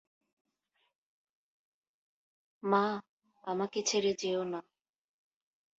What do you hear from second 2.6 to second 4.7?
মা, আমাকে ছেড়ে যেয়ো না।